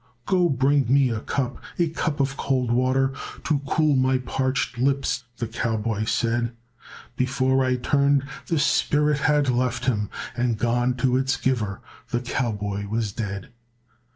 [0.25, 3.13] "Go bring me a cup, a cup of cold water,
[3.43, 6.53] To cool my parched lips," the cowboy said;
[7.15, 12.87] Before I turned, the spirit had left him And gone to its Giver, the cowboy
[12.87, 13.49] was dead.